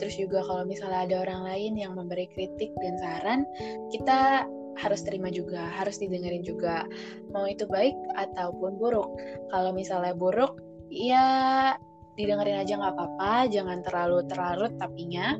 Terus 0.00 0.14
juga 0.16 0.40
kalau 0.48 0.64
misalnya 0.64 1.04
ada 1.04 1.16
orang 1.28 1.42
lain 1.44 1.72
yang 1.76 1.92
memberi 1.92 2.30
kritik 2.32 2.72
dan 2.80 2.94
saran, 3.02 3.40
kita 3.92 4.48
harus 4.76 5.02
terima 5.02 5.32
juga, 5.32 5.68
harus 5.72 5.96
didengerin 5.98 6.44
juga. 6.44 6.84
Mau 7.32 7.48
itu 7.48 7.64
baik 7.68 7.96
ataupun 8.16 8.76
buruk. 8.76 9.08
Kalau 9.50 9.72
misalnya 9.72 10.12
buruk, 10.12 10.60
ya 10.92 11.26
didengerin 12.16 12.62
aja 12.62 12.80
nggak 12.80 12.94
apa-apa, 12.96 13.48
jangan 13.52 13.84
terlalu 13.84 14.24
terlarut 14.28 14.72
tapinya. 14.80 15.36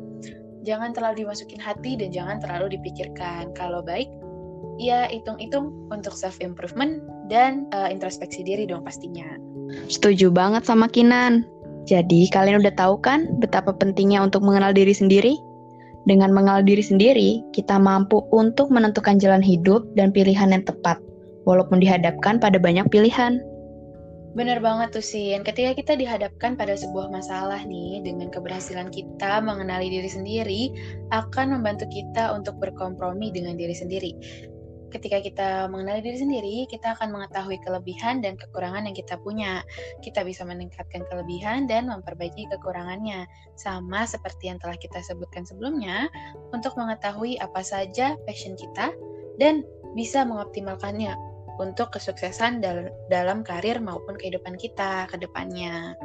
Jangan 0.66 0.90
terlalu 0.98 1.22
dimasukin 1.22 1.62
hati 1.62 1.94
dan 1.94 2.10
jangan 2.10 2.42
terlalu 2.42 2.74
dipikirkan. 2.74 3.54
Kalau 3.54 3.86
baik, 3.86 4.10
ya 4.82 5.06
hitung-hitung 5.06 5.70
untuk 5.94 6.12
self 6.12 6.42
improvement 6.42 7.00
dan 7.30 7.70
uh, 7.70 7.86
introspeksi 7.86 8.42
diri 8.42 8.66
dong 8.66 8.82
pastinya. 8.82 9.26
Setuju 9.86 10.30
banget 10.30 10.66
sama 10.66 10.90
Kinan. 10.90 11.46
Jadi 11.86 12.26
kalian 12.34 12.66
udah 12.66 12.74
tahu 12.74 12.98
kan 12.98 13.38
betapa 13.38 13.70
pentingnya 13.70 14.18
untuk 14.18 14.42
mengenal 14.42 14.74
diri 14.74 14.90
sendiri? 14.90 15.38
Dengan 16.06 16.30
mengenal 16.30 16.62
diri 16.62 16.86
sendiri, 16.86 17.30
kita 17.50 17.82
mampu 17.82 18.22
untuk 18.30 18.70
menentukan 18.70 19.18
jalan 19.18 19.42
hidup 19.42 19.82
dan 19.98 20.14
pilihan 20.14 20.54
yang 20.54 20.62
tepat, 20.62 21.02
walaupun 21.50 21.82
dihadapkan 21.82 22.38
pada 22.38 22.62
banyak 22.62 22.86
pilihan. 22.94 23.42
Bener 24.38 24.62
banget 24.62 24.94
tuh 24.94 25.02
Sin, 25.02 25.42
ketika 25.42 25.75
kita 25.75 25.92
dihadapkan 25.98 26.54
pada 26.54 26.76
sebuah 26.76 27.10
masalah 27.10 27.58
nih, 27.66 28.04
dengan 28.06 28.30
keberhasilan 28.30 28.92
kita 28.92 29.42
mengenali 29.42 29.88
diri 29.90 30.06
sendiri, 30.06 30.62
akan 31.10 31.58
membantu 31.58 31.90
kita 31.90 32.36
untuk 32.36 32.54
berkompromi 32.62 33.34
dengan 33.34 33.58
diri 33.58 33.75
sendiri. 33.75 34.12
Ketika 34.86 35.18
kita 35.18 35.48
mengenali 35.66 35.98
diri 35.98 36.18
sendiri, 36.18 36.56
kita 36.70 36.94
akan 36.94 37.10
mengetahui 37.10 37.58
kelebihan 37.66 38.22
dan 38.22 38.38
kekurangan 38.38 38.86
yang 38.86 38.94
kita 38.94 39.18
punya. 39.18 39.66
Kita 39.98 40.22
bisa 40.22 40.46
meningkatkan 40.46 41.02
kelebihan 41.10 41.66
dan 41.66 41.90
memperbaiki 41.90 42.46
kekurangannya. 42.54 43.26
Sama 43.58 44.06
seperti 44.06 44.48
yang 44.48 44.62
telah 44.62 44.78
kita 44.78 45.02
sebutkan 45.02 45.42
sebelumnya, 45.42 46.06
untuk 46.54 46.78
mengetahui 46.78 47.36
apa 47.42 47.66
saja 47.66 48.14
passion 48.24 48.54
kita 48.54 48.94
dan 49.42 49.66
bisa 49.98 50.22
mengoptimalkannya 50.22 51.16
untuk 51.56 51.96
kesuksesan 51.96 52.60
dal 52.60 52.92
dalam 53.08 53.40
karir 53.40 53.80
maupun 53.80 54.14
kehidupan 54.20 54.60
kita 54.60 55.08
ke 55.08 55.16
depannya. 55.18 55.96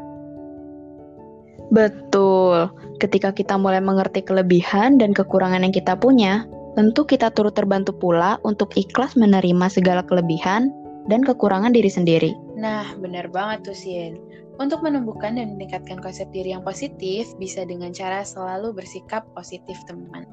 Betul, 1.71 2.67
ketika 2.99 3.31
kita 3.31 3.55
mulai 3.55 3.79
mengerti 3.79 4.25
kelebihan 4.27 4.99
dan 4.99 5.15
kekurangan 5.15 5.63
yang 5.63 5.71
kita 5.71 5.95
punya, 5.95 6.43
tentu 6.75 7.03
kita 7.03 7.31
turut 7.31 7.55
terbantu 7.55 7.95
pula 7.95 8.39
untuk 8.47 8.75
ikhlas 8.79 9.15
menerima 9.19 9.67
segala 9.71 10.01
kelebihan 10.07 10.71
dan 11.09 11.25
kekurangan 11.25 11.73
diri 11.73 11.89
sendiri. 11.89 12.31
Nah, 12.57 12.93
benar 12.99 13.31
banget 13.31 13.71
tuh, 13.71 13.77
Sien. 13.77 14.19
Untuk 14.59 14.85
menumbuhkan 14.85 15.39
dan 15.39 15.57
meningkatkan 15.57 15.97
konsep 16.03 16.29
diri 16.29 16.53
yang 16.53 16.61
positif 16.61 17.33
bisa 17.41 17.65
dengan 17.65 17.89
cara 17.95 18.21
selalu 18.21 18.77
bersikap 18.77 19.25
positif, 19.33 19.73
teman-teman. 19.89 20.27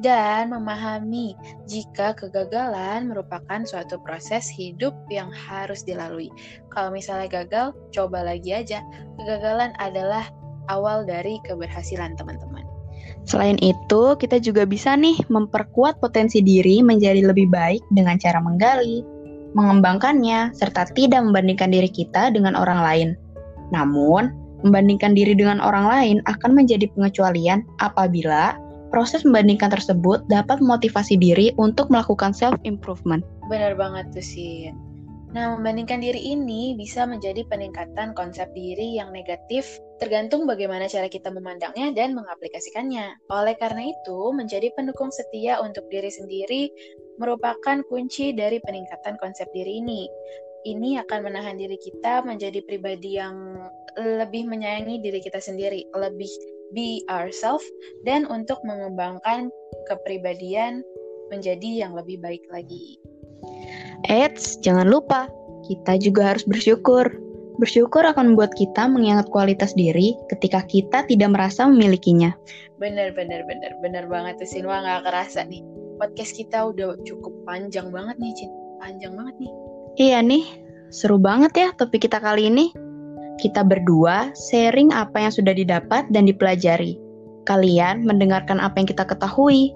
Dan 0.00 0.54
memahami 0.54 1.36
jika 1.68 2.16
kegagalan 2.16 3.10
merupakan 3.10 3.66
suatu 3.66 4.00
proses 4.00 4.46
hidup 4.48 4.94
yang 5.10 5.28
harus 5.28 5.84
dilalui. 5.84 6.30
Kalau 6.72 6.94
misalnya 6.94 7.28
gagal, 7.42 7.76
coba 7.92 8.24
lagi 8.24 8.54
aja. 8.56 8.80
Kegagalan 9.20 9.74
adalah 9.82 10.30
awal 10.70 11.04
dari 11.04 11.36
keberhasilan, 11.44 12.16
teman-teman. 12.16 12.53
Selain 13.24 13.56
itu, 13.64 14.16
kita 14.20 14.36
juga 14.36 14.68
bisa 14.68 14.92
nih 14.94 15.16
memperkuat 15.32 15.96
potensi 16.00 16.44
diri 16.44 16.84
menjadi 16.84 17.24
lebih 17.24 17.48
baik 17.48 17.80
dengan 17.92 18.20
cara 18.20 18.36
menggali, 18.36 19.00
mengembangkannya, 19.56 20.52
serta 20.52 20.92
tidak 20.92 21.24
membandingkan 21.24 21.72
diri 21.72 21.88
kita 21.88 22.28
dengan 22.28 22.52
orang 22.52 22.80
lain. 22.84 23.08
Namun, 23.72 24.28
membandingkan 24.60 25.16
diri 25.16 25.32
dengan 25.32 25.60
orang 25.60 25.88
lain 25.88 26.16
akan 26.28 26.52
menjadi 26.52 26.84
pengecualian 26.92 27.64
apabila 27.80 28.60
proses 28.92 29.24
membandingkan 29.24 29.72
tersebut 29.72 30.22
dapat 30.28 30.60
memotivasi 30.60 31.16
diri 31.16 31.56
untuk 31.56 31.88
melakukan 31.88 32.36
self-improvement. 32.36 33.24
Benar 33.48 33.74
banget 33.74 34.12
tuh, 34.12 34.24
Sin. 34.24 34.76
Nah, 35.34 35.58
membandingkan 35.58 35.98
diri 35.98 36.30
ini 36.30 36.78
bisa 36.78 37.02
menjadi 37.08 37.42
peningkatan 37.50 38.14
konsep 38.14 38.46
diri 38.54 38.94
yang 38.94 39.10
negatif 39.10 39.66
tergantung 40.02 40.44
bagaimana 40.48 40.90
cara 40.90 41.06
kita 41.06 41.30
memandangnya 41.30 41.94
dan 41.94 42.12
mengaplikasikannya. 42.18 43.30
Oleh 43.30 43.54
karena 43.58 43.90
itu, 43.90 44.18
menjadi 44.34 44.70
pendukung 44.74 45.14
setia 45.14 45.62
untuk 45.62 45.86
diri 45.90 46.10
sendiri 46.10 46.70
merupakan 47.14 47.78
kunci 47.86 48.34
dari 48.34 48.58
peningkatan 48.58 49.14
konsep 49.22 49.46
diri 49.54 49.78
ini 49.78 50.10
ini 50.64 50.96
akan 50.98 51.28
menahan 51.28 51.60
diri 51.60 51.76
kita 51.76 52.24
menjadi 52.24 52.64
pribadi 52.64 53.20
yang 53.20 53.36
lebih 54.00 54.48
menyayangi 54.48 54.98
diri 55.04 55.20
kita 55.20 55.38
sendiri, 55.38 55.86
lebih 55.94 56.28
be 56.72 57.04
ourselves, 57.12 57.64
dan 58.08 58.26
untuk 58.26 58.58
mengembangkan 58.64 59.52
kepribadian 59.86 60.82
menjadi 61.28 61.86
yang 61.86 61.92
lebih 61.94 62.18
baik 62.18 62.42
lagi. 62.50 62.98
Eits, 64.08 64.56
jangan 64.64 64.88
lupa, 64.88 65.28
kita 65.68 66.00
juga 66.00 66.34
harus 66.34 66.44
bersyukur. 66.48 67.06
Bersyukur 67.54 68.02
akan 68.02 68.34
membuat 68.34 68.50
kita 68.58 68.90
mengingat 68.90 69.30
kualitas 69.30 69.78
diri 69.78 70.18
ketika 70.26 70.66
kita 70.66 71.06
tidak 71.06 71.30
merasa 71.30 71.70
memilikinya. 71.70 72.34
Bener, 72.82 73.14
bener, 73.14 73.46
bener. 73.46 73.78
Bener 73.78 74.10
banget 74.10 74.42
tuh, 74.42 74.48
Sinwa. 74.50 74.82
Nggak 74.82 75.06
kerasa 75.06 75.46
nih. 75.46 75.62
Podcast 76.02 76.34
kita 76.34 76.74
udah 76.74 76.98
cukup 77.06 77.30
panjang 77.46 77.94
banget 77.94 78.18
nih, 78.18 78.34
Cin. 78.34 78.50
Panjang 78.82 79.14
banget 79.14 79.34
nih. 79.38 79.52
Iya 79.94 80.18
nih, 80.26 80.42
seru 80.90 81.22
banget 81.22 81.54
ya 81.54 81.68
topik 81.78 82.02
kita 82.02 82.18
kali 82.18 82.50
ini. 82.50 82.74
Kita 83.38 83.62
berdua 83.62 84.34
sharing 84.34 84.90
apa 84.90 85.22
yang 85.22 85.30
sudah 85.30 85.54
didapat 85.54 86.10
dan 86.10 86.26
dipelajari. 86.26 86.98
Kalian 87.46 88.02
mendengarkan 88.02 88.58
apa 88.58 88.82
yang 88.82 88.90
kita 88.90 89.06
ketahui. 89.06 89.70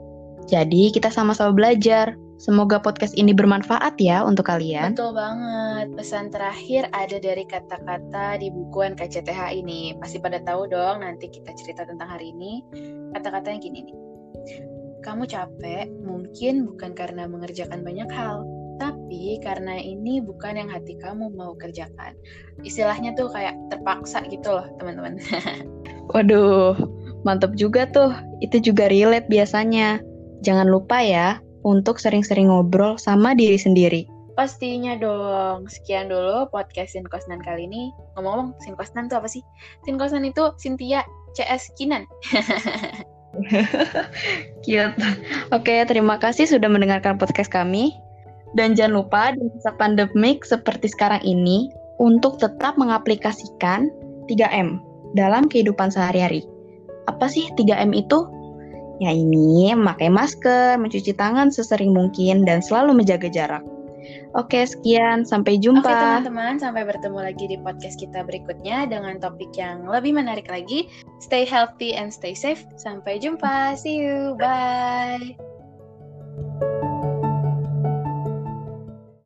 Jadi 0.50 0.90
kita 0.90 1.14
sama-sama 1.14 1.54
belajar. 1.54 2.18
Semoga 2.38 2.78
podcast 2.78 3.18
ini 3.18 3.34
bermanfaat 3.34 3.98
ya 3.98 4.22
untuk 4.22 4.46
kalian. 4.46 4.94
Betul 4.94 5.10
banget. 5.18 5.90
Pesan 5.98 6.30
terakhir 6.30 6.86
ada 6.94 7.18
dari 7.18 7.42
kata-kata 7.42 8.38
di 8.38 8.46
buku 8.54 8.94
NKCTH 8.94 9.58
ini. 9.58 9.98
Pasti 9.98 10.22
pada 10.22 10.38
tahu 10.46 10.70
dong 10.70 11.02
nanti 11.02 11.26
kita 11.26 11.50
cerita 11.58 11.82
tentang 11.82 12.06
hari 12.06 12.30
ini. 12.30 12.62
Kata-katanya 13.10 13.58
gini 13.58 13.90
nih. 13.90 13.96
Kamu 15.02 15.26
capek 15.26 15.90
mungkin 15.98 16.70
bukan 16.70 16.94
karena 16.94 17.26
mengerjakan 17.26 17.82
banyak 17.82 18.06
hal, 18.14 18.46
tapi 18.78 19.42
karena 19.42 19.74
ini 19.74 20.22
bukan 20.22 20.62
yang 20.62 20.70
hati 20.70 20.94
kamu 20.94 21.34
mau 21.34 21.58
kerjakan. 21.58 22.14
Istilahnya 22.62 23.18
tuh 23.18 23.34
kayak 23.34 23.58
terpaksa 23.74 24.22
gitu 24.30 24.62
loh, 24.62 24.66
teman-teman. 24.78 25.18
Waduh, 26.14 26.78
mantap 27.26 27.58
juga 27.58 27.90
tuh. 27.90 28.14
Itu 28.38 28.62
juga 28.62 28.86
relate 28.86 29.26
biasanya. 29.26 29.98
Jangan 30.46 30.70
lupa 30.70 31.02
ya 31.02 31.42
untuk 31.68 32.00
sering-sering 32.00 32.48
ngobrol 32.48 32.96
sama 32.96 33.36
diri 33.36 33.60
sendiri. 33.60 34.08
Pastinya 34.32 34.96
dong. 34.96 35.68
Sekian 35.68 36.08
dulu 36.08 36.48
podcast 36.48 36.96
Sinkosnan 36.96 37.44
kali 37.44 37.68
ini. 37.68 37.92
Ngomong-ngomong, 38.16 38.56
Sinkosnan 38.64 39.12
tuh 39.12 39.20
apa 39.20 39.28
sih? 39.28 39.44
Sinkosnan 39.84 40.24
itu 40.24 40.48
Cynthia 40.56 41.04
CS 41.36 41.74
Kinan. 41.76 42.08
Cute. 44.64 44.94
Oke, 45.52 45.74
terima 45.84 46.16
kasih 46.22 46.48
sudah 46.48 46.70
mendengarkan 46.70 47.20
podcast 47.20 47.52
kami. 47.52 47.92
Dan 48.56 48.72
jangan 48.72 49.04
lupa 49.04 49.36
di 49.36 49.44
masa 49.44 49.76
pandemik 49.76 50.46
seperti 50.46 50.88
sekarang 50.88 51.20
ini 51.20 51.68
untuk 52.00 52.40
tetap 52.40 52.78
mengaplikasikan 52.80 53.92
3M 54.30 54.80
dalam 55.18 55.50
kehidupan 55.50 55.92
sehari-hari. 55.92 56.46
Apa 57.10 57.28
sih 57.28 57.50
3M 57.58 57.92
itu? 57.92 58.37
Ya 58.98 59.14
ini, 59.14 59.70
memakai 59.74 60.10
masker, 60.10 60.74
mencuci 60.78 61.14
tangan 61.14 61.54
sesering 61.54 61.94
mungkin, 61.94 62.42
dan 62.42 62.58
selalu 62.58 62.98
menjaga 62.98 63.30
jarak. 63.30 63.62
Oke, 64.36 64.64
sekian. 64.68 65.24
Sampai 65.24 65.56
jumpa. 65.56 65.88
Oke, 65.88 65.94
teman-teman. 65.94 66.54
Sampai 66.60 66.82
bertemu 66.84 67.18
lagi 67.18 67.44
di 67.48 67.56
podcast 67.60 67.96
kita 67.96 68.24
berikutnya 68.24 68.84
dengan 68.84 69.16
topik 69.16 69.50
yang 69.56 69.88
lebih 69.88 70.12
menarik 70.16 70.48
lagi. 70.52 70.88
Stay 71.24 71.48
healthy 71.48 71.96
and 71.96 72.12
stay 72.12 72.36
safe. 72.36 72.64
Sampai 72.76 73.16
jumpa. 73.22 73.72
See 73.78 74.04
you. 74.04 74.36
Bye. 74.36 75.38